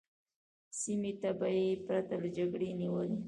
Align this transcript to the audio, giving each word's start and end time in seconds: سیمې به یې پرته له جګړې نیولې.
سیمې 0.79 1.11
به 1.39 1.47
یې 1.57 1.69
پرته 1.85 2.15
له 2.21 2.27
جګړې 2.37 2.69
نیولې. 2.79 3.17